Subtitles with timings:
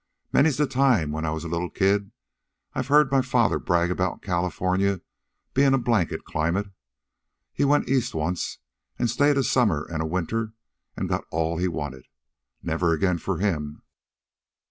[0.33, 2.09] Many's the time, when I was a little kid,
[2.73, 4.99] I've heard my father brag about California's
[5.53, 6.71] bein' a blanket climate.
[7.53, 8.57] He went East, once,
[8.97, 10.53] an' staid a summer an' a winter,
[10.97, 12.07] an' got all he wanted.
[12.63, 13.83] Never again for him."